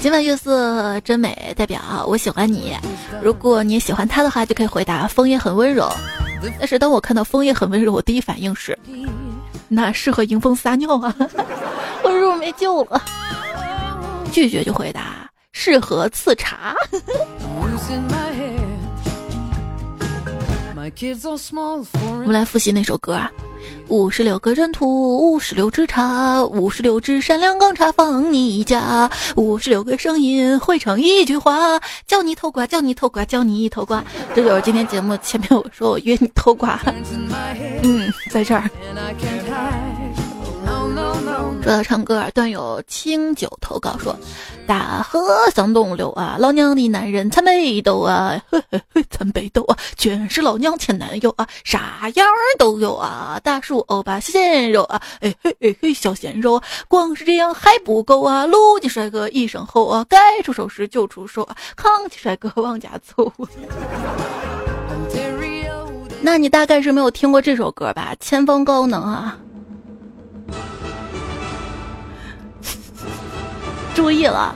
[0.00, 2.74] 今晚月色真美，代表我喜欢你。
[3.22, 5.86] 如果你喜欢他的话，就可以回答风也很温柔。
[6.58, 8.78] 但是当我看到风也很温柔，我第一反应是，
[9.68, 11.14] 那适合迎风撒尿啊！
[12.02, 13.02] 我是不是没救了？
[14.32, 15.19] 拒绝就回答。
[15.52, 16.74] 适合刺茶。
[21.92, 23.30] 我们来复习那首歌啊，
[23.88, 34.02] 五十六个人土，五十六支茶，五十六支善良钢茶放你家，五十六个声音汇成一句话，叫你偷瓜，叫你偷瓜，叫你偷瓜。
[34.34, 36.80] 这就是今天节目前面我说我约你偷瓜，
[37.82, 38.70] 嗯，在这儿。
[41.62, 44.16] 说到唱歌，段友清酒投稿说
[44.66, 45.20] ：“大河
[45.54, 48.40] 向东流啊，老娘的男人参北斗啊，
[49.10, 52.26] 参北斗啊，全是老娘前男友啊，啥样
[52.58, 63.30] 都有啊，大叔欧巴小鲜肉啊，哎嘿嘿嘿小鲜肉，光是这样还不够啊，撸起帅哥一声吼啊，该出手时就出手啊，扛起帅哥往家走。
[66.22, 68.14] 那你大概是没有听过这首歌吧？
[68.18, 69.38] 前方高能啊！”
[73.94, 74.54] 注意了！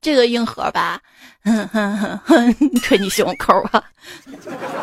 [0.00, 0.98] 这个硬核吧，
[1.44, 3.82] 哼哼哼哼，捶你胸口啊！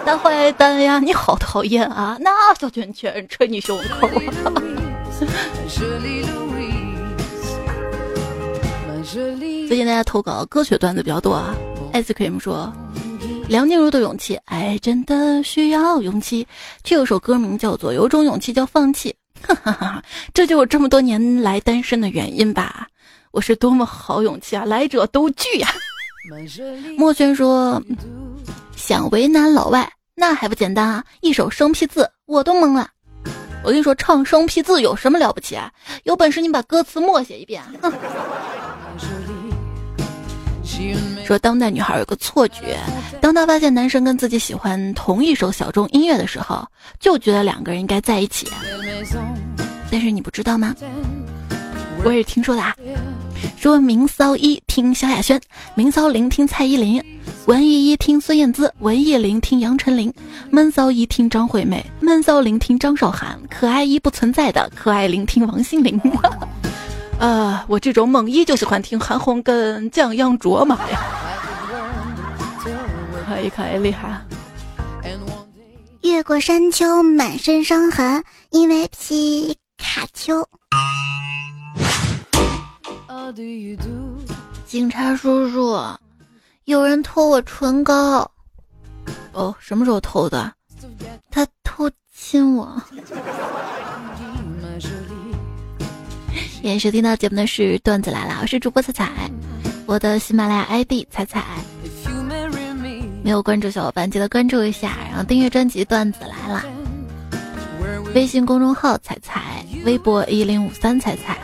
[0.05, 2.15] 大坏蛋呀，你好讨厌啊！
[2.19, 4.84] 那小拳拳捶你胸口啊！
[9.67, 11.55] 最近大家投稿歌曲段子比较多啊。
[11.93, 12.71] ice cream 说
[13.47, 16.45] ：“梁静茹的勇气，爱真的需要勇气。”
[16.83, 19.15] 这有首歌名叫做《有种勇气叫放弃》，
[19.47, 22.87] 哈哈哈，这就我这么多年来单身的原因吧。
[23.31, 25.69] 我是多么好勇气啊，来者都拒呀。
[26.97, 27.81] 墨轩说
[28.75, 31.05] ：“想为难老外，那还不简单啊？
[31.21, 32.89] 一首生僻字，我都懵了。
[33.65, 35.71] 我跟你说，唱生僻字有什么了不起啊？
[36.03, 37.63] 有本事你把歌词默写一遍。”。
[41.25, 42.77] 说当代女孩有个错觉，
[43.19, 46.63] 当她发现男生跟自己喜欢同一首小众音乐的时候，
[46.99, 48.47] 就觉得两个人应该在一起。
[49.91, 50.75] 但是你不知道吗？
[52.03, 52.75] 我也听说的啊。
[53.57, 55.39] 说明骚一听萧亚轩，
[55.73, 57.03] 明骚零听蔡依林，
[57.45, 60.13] 文艺一听孙燕姿，文艺零听杨丞琳，
[60.51, 65.99] 闷骚一听张惠妹，闷骚零听张韶涵，可爱一不存在的可爱零听王心凌。
[67.19, 70.99] 呃，我这种猛一就喜欢听韩红跟降央卓玛呀，
[73.27, 74.21] 可以可以厉害。
[76.01, 80.47] 越过山丘，满身伤痕，因为皮卡丘。
[84.65, 85.75] 警察叔叔，
[86.65, 88.29] 有人偷我唇膏。
[89.31, 90.53] 哦，什么时候偷的？
[91.31, 92.81] 他偷亲我。
[96.61, 99.31] 也是听到节目的是段子来了，我是主播彩彩，
[99.85, 101.43] 我的喜马拉雅 ID 彩彩。
[103.23, 106.63] 没有关注小伙伴记得关注一下，然后订阅专辑段子来了。
[108.13, 111.37] 微信公众号彩彩，微博一零五三彩彩。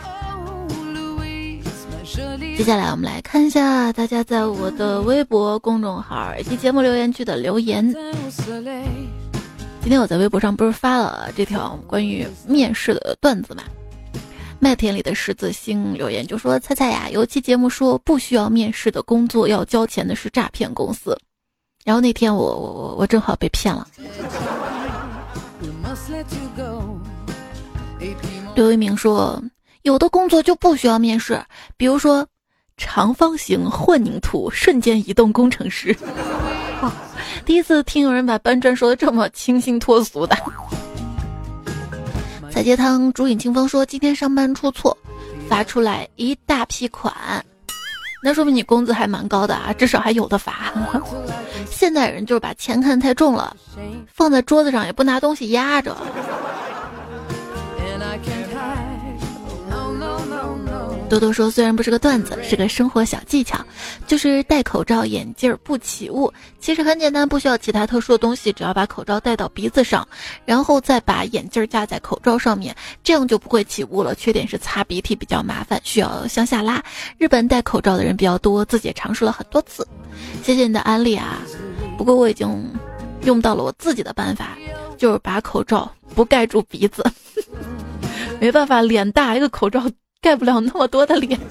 [2.62, 7.84] 接下来我们来看一下大家在我的微博公众号以及节目留言区的留言。
[9.80, 13.64] 今天我在微博上不是发了这条关于面试的段子嘛？
[14.60, 21.18] 麦田里的十字星留言就说：“猜猜呀，有期节目说不需要面试的工作要交钱的是诈骗公司。”
[21.84, 23.88] 然后那天我我我我正好被骗了。
[28.54, 29.42] 刘一鸣说
[29.82, 31.42] ：“有的工作就不需要面试，
[31.76, 32.24] 比如说
[32.84, 35.96] 长方形混凝土瞬间移动工程师。
[36.82, 36.92] ”哇，
[37.46, 40.36] 第一次听有人把搬砖说的这么清新脱俗的。
[42.50, 44.96] 彩街汤竹影清风说：“今天上班出错，
[45.48, 47.14] 罚出来一大批款，
[48.22, 50.72] 那说明你工资还蛮高的啊，至少还有的罚。
[51.70, 53.56] 现代人就是把钱看太重了，
[54.12, 55.96] 放在桌子上也不拿东西压着。”
[61.12, 63.62] 多多说，虽然不是个段子，是个生活小技巧，
[64.06, 66.32] 就是戴口罩、眼镜儿不起雾。
[66.58, 70.08] 其实很简单，不需要其他特殊的东西，只要把口罩戴到鼻子上，
[70.46, 74.14] 然后再把眼镜架在口罩上面，这样就不会起雾了。
[74.14, 76.82] 缺点是擦鼻涕比较麻烦，需要向下拉。
[77.18, 79.86] 日本戴口罩的人比较多，自己也尝试了很多次。
[80.42, 81.42] 谢谢你的安利啊！
[81.98, 82.72] 不过我已经
[83.26, 84.56] 用到了我自己的办法，
[84.96, 87.04] 就是把口罩不盖住鼻子。
[88.40, 89.84] 没办法，脸大，一个口罩。
[90.22, 91.38] 盖不了那么多的脸。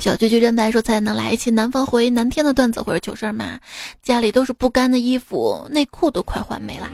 [0.00, 3.58] 小菊菊真白说：“才能来一期南方回南天的段子或者糗事吗？
[4.02, 6.90] 家里都是不干的衣服，内裤都快换没了。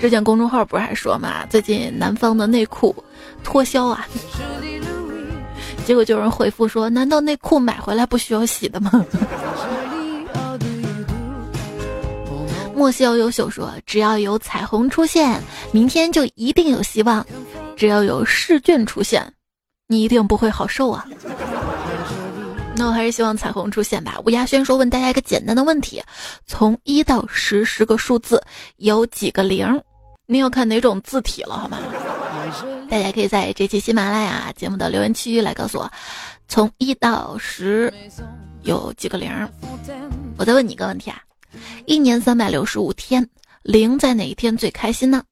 [0.00, 2.94] 之前公众号不是还说嘛，最近南方的内裤
[3.44, 4.06] 脱销啊。
[5.84, 8.90] 结果就有人回复说：难道内裤买回来不需要洗的吗？”
[12.76, 17.24] 莫西欧优秀说：“只要有彩虹出现，明天就一定有希望；
[17.74, 19.32] 只要有试卷出现，
[19.86, 21.06] 你一定不会好受啊。”
[22.76, 24.20] 那我还是希望彩虹出现吧。
[24.26, 26.02] 吴亚轩说：“问大家一个简单的问题，
[26.46, 28.38] 从一到十十个数字
[28.76, 29.82] 有几个零？
[30.26, 31.78] 你要看哪种字体了，好吗？”
[32.90, 35.90] 大家可以在这期喜马拉雅节目的留言区来告诉我，
[36.46, 37.90] 从一到十
[38.64, 39.30] 有几个零。
[40.36, 41.22] 我再问你一个问题啊。
[41.86, 43.28] 一年三百六十五天，
[43.62, 45.22] 零在哪一天最开心呢？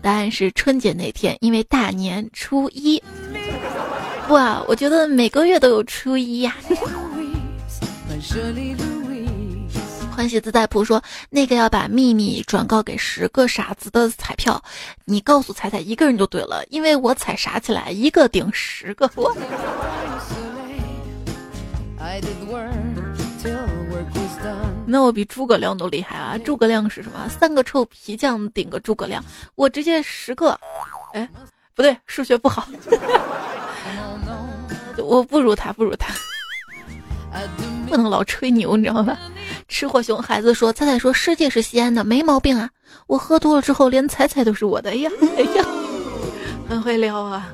[0.00, 3.02] 答案是春节那天，因为大年初一。
[4.26, 6.56] 不啊，我觉得每个月都有初一呀。
[10.14, 14.62] 欢喜自在铺说，那个要把秘密转告给十个傻子的彩票，
[15.04, 19.10] 你告诉彩彩一个人就对了，因为我彩傻起来一个顶十个。
[19.16, 19.34] 我
[24.86, 26.38] 那我比诸葛亮都厉害啊！
[26.38, 27.28] 诸葛亮是什么？
[27.28, 30.58] 三个臭皮匠顶个诸葛亮，我直接十个。
[31.12, 31.28] 哎，
[31.74, 32.66] 不对，数学不好，
[34.98, 36.12] 我不如他，不如他，
[37.88, 39.18] 不能老吹牛，你知道吧？
[39.68, 42.68] 吃货熊孩子说：“彩彩说世界是西安的，没毛病啊！
[43.06, 45.64] 我喝多了之后，连彩彩都是我的。”哎呀，哎呀，
[46.68, 47.48] 很会撩啊！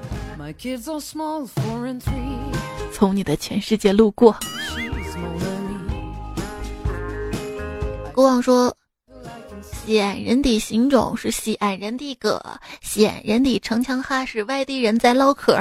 [2.93, 4.37] 从你的全世界路过。
[8.21, 8.77] 国王说
[9.65, 12.39] ：“西安人的心中是西安人的歌，
[12.83, 15.59] 西安人的城墙哈是外地人在唠嗑。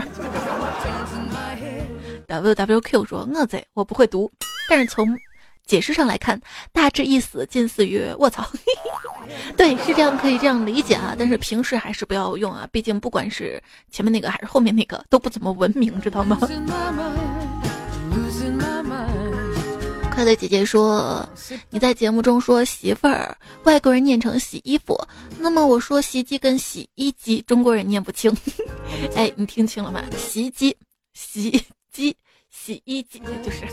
[2.27, 4.29] ”W W Q 说：“我在，我不会读，
[4.69, 5.17] 但是从
[5.65, 6.37] 解释上来看，
[6.73, 8.45] 大致意思近似于‘卧槽’。
[9.55, 11.15] 对，是这样，可以这样理解啊。
[11.17, 16.37] 但是平时还是不要用啊，毕竟不管是前面那个还是后面那个，都不怎么文明，知道吗？”
[20.19, 21.25] 快乐姐姐说
[21.71, 25.02] ：“你在节目中说媳妇儿，外国人念成洗衣服，
[25.37, 28.29] 那么我说洗衣机跟洗衣机，中国人念不清。
[29.15, 30.04] 哎，你听清了吗？
[30.17, 30.75] 洗衣机、
[31.13, 32.17] 洗衣机、
[32.50, 33.62] 洗衣机，就是。”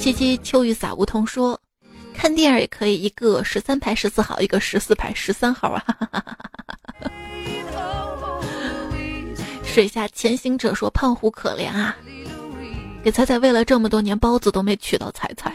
[0.00, 1.60] 七七秋雨洒梧桐说
[2.16, 5.84] ：“看电影也可以，一个十三排十四号，一个十四排十三号啊。
[9.62, 11.94] ”水下潜行者说：“胖虎可怜啊。”
[13.02, 15.54] 给彩彩喂了这么多年包子都没娶到彩彩，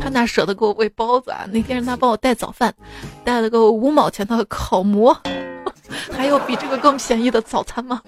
[0.00, 1.44] 他哪舍得给我喂包子啊？
[1.52, 2.74] 那天让他帮我带早饭，
[3.22, 5.16] 带了个五毛钱的烤馍，
[6.10, 8.00] 还有比这个更便宜的早餐吗？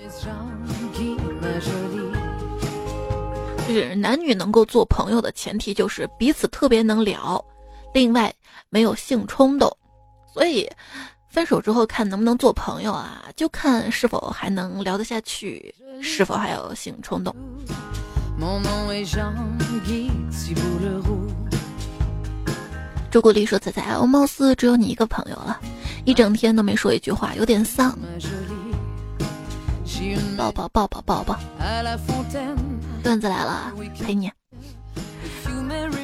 [3.69, 7.43] 就是男女能够做朋友的前提就是彼此特别能聊，
[7.93, 8.33] 另外
[8.71, 9.75] 没有性冲动，
[10.33, 10.71] 所以
[11.35, 17.35] 分手之后看能不能做朋友啊，就看是否还能聊得下去，是否还有性冲动。
[23.11, 25.59] 朱古力说：“仔仔，我貌似只有你一个朋友了，
[26.05, 27.99] 一整天都没说一句话，有点丧。”
[30.39, 31.37] 抱抱抱抱抱抱。
[33.03, 34.31] 段子来了，陪你。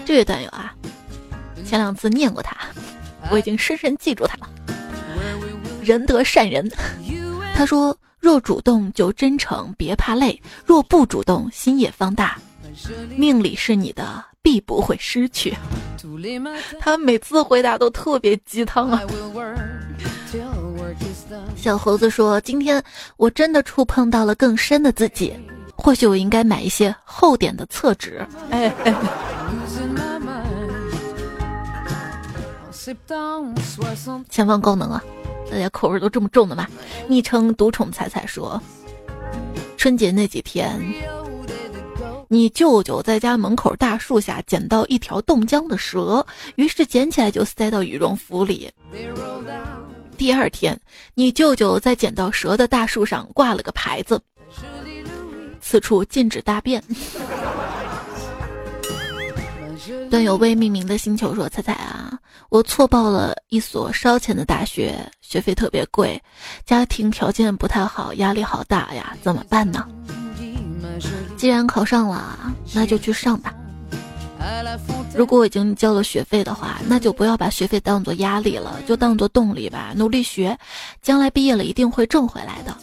[0.05, 0.75] 这位段友啊，
[1.65, 2.57] 前两次念过他，
[3.31, 4.49] 我已经深深记住他了。
[5.91, 6.71] 仁德善人，
[7.53, 12.39] 他说：“若主动就真诚，别怕累；若不主动，心也放大。
[13.17, 15.53] 命里是你的，必不会失去。”
[16.79, 19.03] 他每次回答都特别鸡汤啊。
[21.57, 22.81] 小猴子说：“今天
[23.17, 25.35] 我真的触碰到了更深的自己，
[25.75, 28.73] 或许我应该买一些厚点的厕纸。”哎，
[34.29, 35.03] 前方高能啊！
[35.51, 36.67] 大家口味都这么重的吗？
[37.09, 38.61] 昵称独宠彩彩说
[39.77, 40.81] ：“春节那几天，
[42.29, 46.25] 你舅舅在家门口大树下捡到一条冻僵的蛇，
[46.55, 48.71] 于是捡起来就塞到羽绒服里。”
[50.17, 50.79] 第二天，
[51.15, 54.23] 你舅舅在捡到蛇的大树上挂了个牌子
[55.61, 56.83] ：“此处禁止大便。”
[60.11, 66.21] 段友未命名的星球说：“彩彩啊，我错报了一所烧钱的大学，学费特别贵，
[66.67, 69.87] 家庭条件不太好，压力好大呀，怎么办呢？
[71.37, 73.55] 既然考上了，那就去上吧。”
[75.15, 80.59] 如果已经交了学费的话，那就不要把学费当做压力了，就当做动力吧，努力学，
[81.01, 82.77] 将来毕业了一定会挣回来的。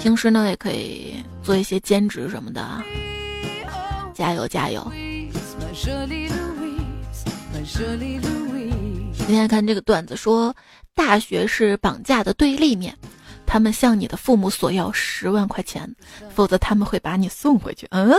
[0.00, 2.82] 平时呢，也可以做一些兼职什么的，
[4.14, 4.90] 加油加油！
[9.26, 10.54] 今天看这个段子说，
[10.94, 12.96] 大学是绑架的对立面，
[13.44, 15.94] 他们向你的父母索要十万块钱，
[16.34, 17.86] 否则他们会把你送回去。
[17.90, 18.10] 嗯。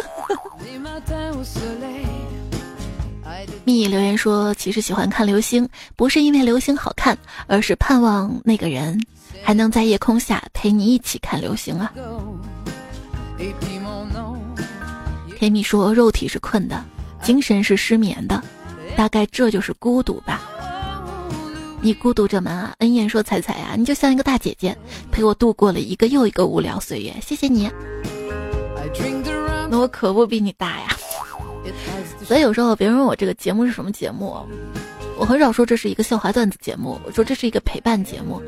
[3.63, 9.01] 蜜留言说：“其实喜欢看流星，不是因为流星好看，而是盼望那个人
[9.43, 11.91] 还能在夜空下陪你一起看流星啊。”
[15.39, 16.83] K 蜜说：“肉体是困的，
[17.21, 18.43] 精神是失眠的，
[18.95, 20.41] 大概这就是孤独吧。”
[21.79, 22.73] 你孤独着吗？
[22.79, 24.75] 恩燕说：“彩彩啊，你就像一个大姐姐，
[25.11, 27.69] 陪我度过了一个又一个无聊岁月，谢谢你。”
[29.69, 30.87] 那我可不比你大呀。
[32.25, 34.37] 所以有时候别人问我这个节目是什么节目，
[35.17, 38.41] 我很少说这是一个笑话段子节目，我说这是一个陪伴节目。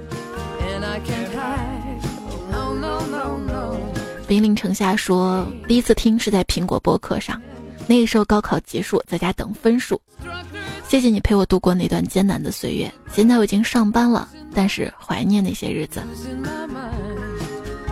[4.27, 7.39] 兵临城下说，第一次听是在苹果播客上，
[7.89, 9.99] 那个时候高考结束，在家等分数。
[10.87, 15.99] 谢谢你陪我度过那段艰难的岁月，现在我已经上班了，但是怀念那些日子。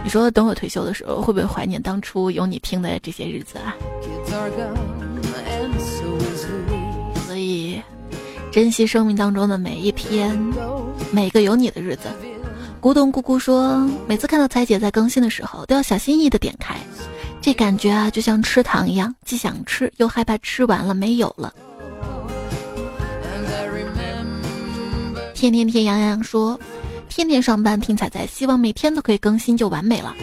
[0.03, 3.75] 你说等我退休的时候，会不会怀念当初有你听的这些日子啊？
[7.25, 7.81] 所以
[8.51, 10.39] 珍惜生命当中的每一天，
[11.11, 12.03] 每个有你的日子。
[12.79, 16.75] 古董姑姑说，每次看到彩姐在更新的时候，都要小心翼翼的点开，
[17.41, 21.53] 这感觉啊，就像吃糖一样，既想吃又害怕吃完了没有了。
[25.33, 26.59] 天天天洋洋说，
[27.07, 30.13] 天天上班听彩彩，希望每天都可以更新就完美了。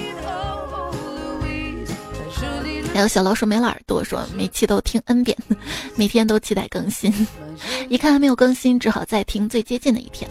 [2.92, 5.36] 还有小老鼠没了耳朵说，每期都听 n 遍，
[5.96, 7.12] 每天都期待更新，
[7.88, 10.30] 一看还没有更新，只好再听最接近的一天。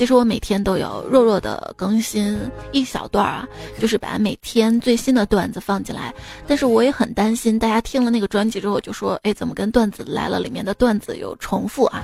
[0.00, 2.34] 其实我每天都有弱弱的更新
[2.72, 3.46] 一小段啊，
[3.78, 6.10] 就是把每天最新的段子放进来。
[6.46, 12.02] 但是我也很担心大家听了那个专辑之后就说，哎，怎么跟段子来了里面的段子有重复啊？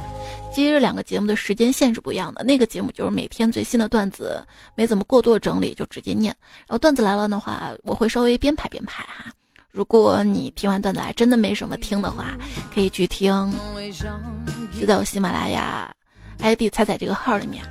[0.53, 2.45] 其实两个节目的时间线是不一样的。
[2.45, 6.37] 那个节目就是每天最新的段子，没怎么过多整理就直接念。
[6.67, 9.33] 然后段子来了的话，我会稍微编排编排哈。
[9.71, 12.37] 如果你听完段子来真的没什么听的话，
[12.75, 13.51] 可以去听，
[14.79, 15.91] 就在我喜马拉雅
[16.41, 17.65] ID 彩彩这个号里面。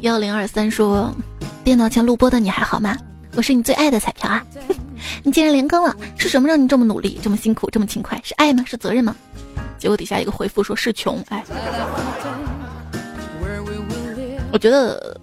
[0.00, 1.14] 幺零二三说，
[1.64, 2.96] 电脑前录播的你还好吗？
[3.34, 4.44] 我是你最爱的彩票啊。
[5.22, 8.20] 你竟然连更了，是什么让你这么努力、这么辛苦、这么勤快？
[8.24, 8.64] 是爱吗？
[8.66, 9.14] 是责任吗？
[9.78, 11.22] 结果底下一个回复说是穷。
[11.28, 11.44] 哎，
[14.52, 15.18] 我觉得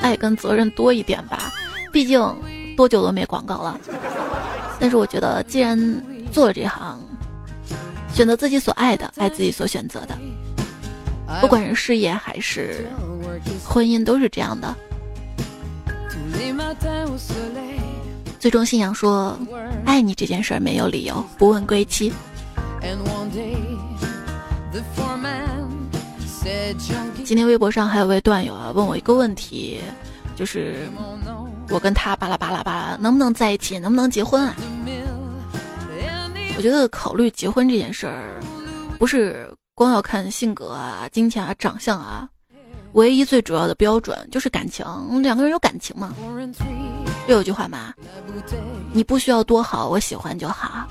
[0.00, 1.52] 爱跟责任多一点吧，
[1.92, 2.20] 毕竟
[2.76, 3.78] 多久都没广告了。
[4.78, 5.78] 但是我觉得，既然
[6.32, 6.98] 做了这行，
[8.12, 10.18] 选择自己所爱的，爱自己所选择的，
[11.40, 12.86] 不管是事业还是
[13.64, 14.74] 婚姻，都是这样的。
[18.38, 19.38] 最终信仰说，
[19.84, 22.12] 爱你这件事没有理由，不问归期。
[27.24, 29.78] 今天微博上还有位段友啊，问我一个问题，
[30.36, 30.88] 就是
[31.68, 34.56] 我跟他巴拉巴拉巴拉能不能在一起，能不能结婚啊？
[36.60, 38.38] 我觉得考虑结婚这件事儿，
[38.98, 42.28] 不是光要看性格啊、金钱啊、长相啊，
[42.92, 44.84] 唯一最主要的标准就是感情，
[45.22, 46.14] 两个人有感情嘛。
[47.28, 47.94] 又有句话嘛，
[48.92, 50.86] 你不需要多好，我喜欢就好。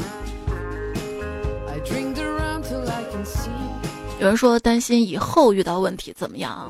[4.20, 6.68] 有人说担心以后遇到问题怎么样，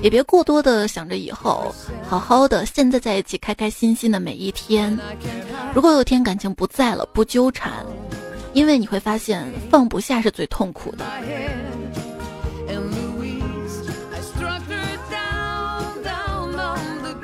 [0.00, 1.74] 也别过多的想着以后，
[2.08, 4.96] 好好的现在在一起，开开心心的每一天。
[5.74, 7.84] 如果有天感情不在了，不纠缠，
[8.56, 11.04] 因为你会发现放不下是最痛苦的。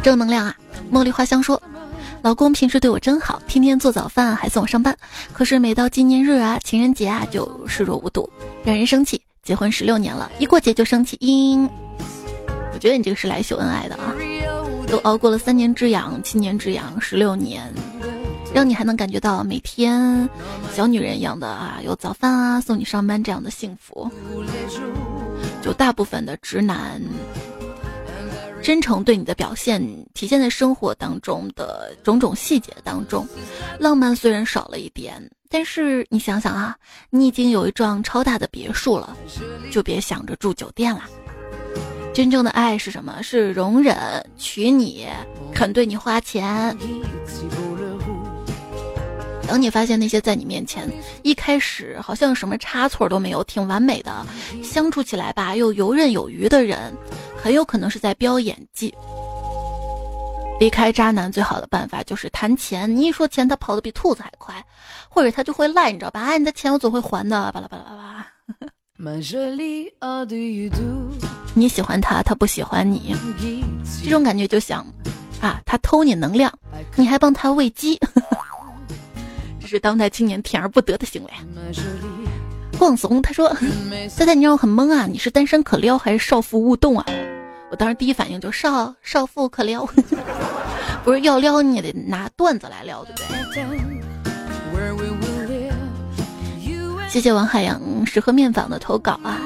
[0.02, 0.54] 正能量啊！
[0.92, 1.60] 茉莉花香说，
[2.20, 4.94] 老公平时对我真好，天天做早饭还送我上班，
[5.32, 8.28] 可是每到纪念日啊、情人节啊就视若无睹，
[8.62, 9.18] 让人生气。
[9.42, 11.16] 结婚十六年了，一过节就生气。
[11.16, 11.66] 嘤，
[12.74, 14.12] 我觉得你这个是来秀恩爱的啊！
[14.86, 17.72] 都熬过了三年之痒、七年之痒、十六年，
[18.54, 20.28] 让你还能感觉到每天
[20.74, 24.10] 小女人一样的啊，有早饭啊，送你上班这样的幸福。
[25.62, 27.00] 就大部分的直男，
[28.62, 29.80] 真诚对你的表现
[30.12, 33.26] 体现在生活当中的种种细节当中，
[33.78, 35.14] 浪漫虽然少了一点。
[35.48, 36.76] 但是你想想啊，
[37.10, 39.16] 你已经有一幢超大的别墅了，
[39.70, 41.02] 就别想着住酒店了。
[42.14, 43.22] 真正的爱是什么？
[43.22, 43.96] 是容忍、
[44.36, 45.06] 娶你、
[45.54, 46.76] 肯对你花钱。
[49.46, 50.90] 等你发现那些在你面前
[51.22, 54.24] 一开始好像什么差错都没有、挺完美的，
[54.62, 56.92] 相处起来吧又游刃有余的人，
[57.36, 58.94] 很有可能是在飙演技。
[60.60, 64.64] 离开渣男最好的办法就是谈钱，你一说钱，他跑得比兔子还快，
[65.08, 66.20] 或者他就会赖，你知道吧？
[66.20, 68.26] 哎，你的钱我总会还的，巴拉巴拉巴拉。
[71.54, 73.16] 你喜欢他，他不喜欢你，
[74.04, 74.86] 这种感觉就像
[75.40, 76.56] 啊，他偷你能量，
[76.94, 77.98] 你还帮他喂鸡，
[79.76, 81.30] 是当代青年甜而不得的行为。
[82.78, 83.48] 逛怂，他说
[84.08, 87.06] ：“猜猜你让我很懵啊，你是单身可撩还是少妇勿动啊？”
[87.70, 89.88] 我当时第一反应就少少妇可撩，
[91.04, 93.18] 不是要撩你也得拿段子来撩，对不
[93.52, 93.62] 对？
[97.08, 99.40] 谢谢王海洋食盒面坊的投稿啊，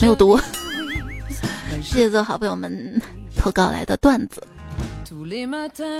[0.00, 0.38] 没有读。
[1.82, 3.00] 谢谢做好朋友们
[3.36, 4.42] 投稿来的段子，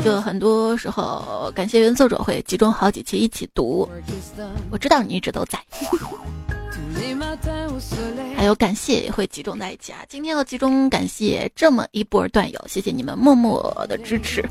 [0.03, 3.89] 就很多时候感谢原作者会集中好几期一起读，
[4.71, 5.59] 我知道你一直都在。
[8.37, 10.01] 还有感谢也会集中在一起啊！
[10.09, 14.45] 今天要集中感谢这么一波段友，谢谢你们默默的支持。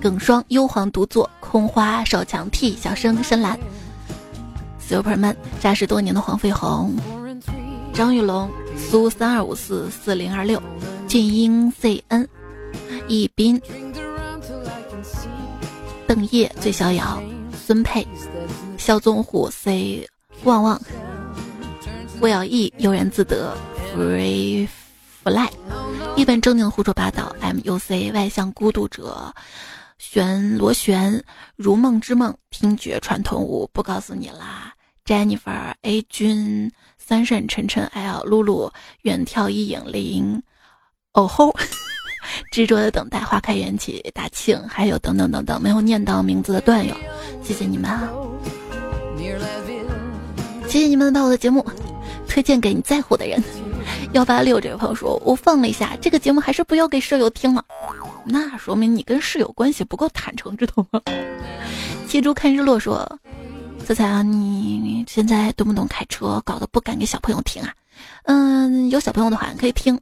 [0.00, 3.58] 耿双、幽黄独坐、空花、手强 T、小生、深蓝、
[4.88, 6.96] Superman、扎实多年的黄飞鸿、
[7.92, 10.60] 张玉龙、苏三二五四四零二六、
[11.06, 12.26] 俊英 CN、
[13.06, 13.60] 易斌、
[16.06, 17.22] 邓烨、最逍遥、
[17.52, 18.06] 孙佩、
[18.76, 20.08] 肖宗虎 C。
[20.44, 20.80] 旺旺，
[22.20, 23.56] 魏小艺悠然自得
[23.92, 24.68] ，free
[25.24, 25.50] fly，
[26.14, 29.34] 一本正经胡说八道，muc 外向孤独者，
[29.98, 31.20] 旋螺旋，
[31.56, 34.72] 如梦之梦，听觉传统舞，不告诉你啦
[35.04, 38.72] ，Jennifer A 君，三圣晨晨 L 露露，
[39.02, 40.40] 远眺一影零，
[41.14, 41.52] 哦吼，
[42.50, 46.94] 执着的等待花开缘起，大庆，还有等等等等没有念到名字的段友，
[47.42, 48.08] 谢谢你们啊。
[50.68, 51.64] 谢谢你们把我的节目
[52.28, 53.42] 推荐给你在乎的人。
[54.12, 57.64] 幺八六这位朋友说，我放了一下这个节目，还是不要给舍友听了。
[58.24, 61.00] 那说明你跟室友关系不够坦诚，知道吗？
[62.06, 63.18] 七猪看日落说，
[63.86, 66.40] 彩彩啊，你现在懂不懂开车？
[66.44, 67.72] 搞得不敢给小朋友听啊。
[68.24, 69.98] 嗯，有小朋友的话可以听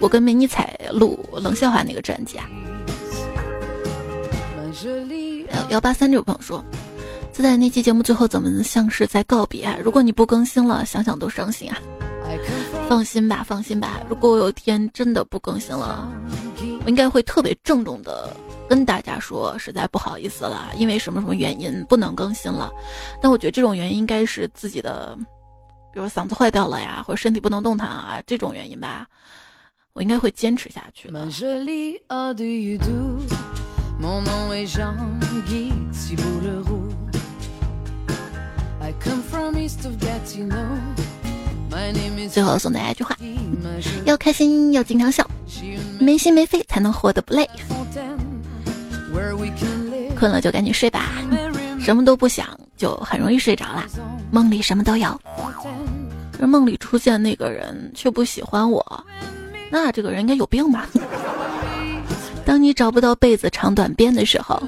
[0.00, 2.48] 我跟美妮彩录冷笑话那个专辑啊。
[5.70, 6.64] 幺八三这位朋友说。
[7.32, 9.68] 自在那期节目最后，怎么像是在告别？
[9.84, 11.76] 如果你不更新了，想想都伤心啊！
[12.88, 14.00] 放心吧，放心吧。
[14.08, 16.10] 如果我有一天真的不更新了，
[16.82, 18.34] 我应该会特别郑重的
[18.70, 22.72] 跟大家说，实在不好意思了，因为什么什么原因不能更新了。
[23.20, 25.14] 但我觉得这种原因应该是自己的，
[25.96, 29.06] 比如嗓子坏掉了呀，或者身体不能动弹啊这种原因吧。
[29.94, 31.26] 我应该会坚持下去的。
[42.28, 43.16] 最后送大家一句话：
[44.04, 45.26] 要开心，要经常笑，
[45.98, 47.48] 没心没肺才能活得不累。
[50.14, 51.10] 困了就赶紧睡吧，
[51.86, 53.84] 什么都不想就很容易睡着了。
[54.32, 55.20] 梦里什么都有，
[56.36, 58.84] 可梦里出现那个人却不喜欢我，
[59.70, 60.88] 那这个人应该有病吧？
[62.44, 64.60] 当你找不到被子长短边的时候，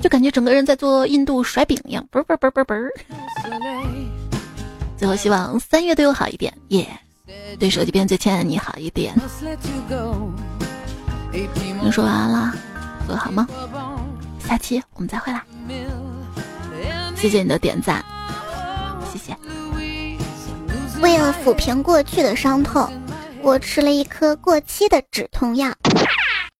[0.00, 2.88] 就感觉整个人在做印度甩饼一样，嘣嘣嘣嘣嘣。
[4.96, 6.88] 最后希望三月对我好一点，耶！
[7.58, 9.14] 对手机边最亲爱的你好一点。
[11.82, 12.54] 你说完了，
[13.06, 13.46] 做好吗？
[14.38, 15.44] 下期我们再会啦。
[17.20, 18.02] 谢谢你的点赞，
[19.12, 19.36] 谢谢。
[21.02, 22.90] 为了抚平过去的伤痛，
[23.42, 25.70] 我吃了一颗过期的止痛药。